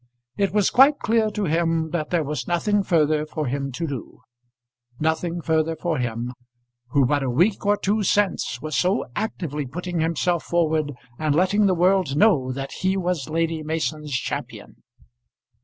[0.35, 4.21] It was quite clear to him that there was nothing further for him to do;
[4.99, 6.33] nothing further for him,
[6.87, 11.67] who but a week or two since was so actively putting himself forward and letting
[11.67, 14.77] the world know that he was Lady Mason's champion.